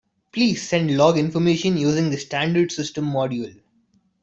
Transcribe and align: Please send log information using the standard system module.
Please 0.31 0.67
send 0.67 0.97
log 0.97 1.15
information 1.15 1.77
using 1.77 2.09
the 2.09 2.17
standard 2.17 2.71
system 2.71 3.05
module. 3.05 3.61